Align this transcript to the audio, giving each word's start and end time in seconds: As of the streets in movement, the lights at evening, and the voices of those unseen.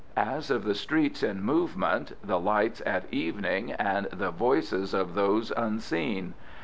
As 0.17 0.49
of 0.49 0.63
the 0.63 0.73
streets 0.73 1.21
in 1.21 1.43
movement, 1.43 2.13
the 2.23 2.39
lights 2.39 2.81
at 2.87 3.03
evening, 3.13 3.73
and 3.73 4.07
the 4.07 4.31
voices 4.31 4.95
of 4.95 5.13
those 5.13 5.51
unseen. 5.55 6.33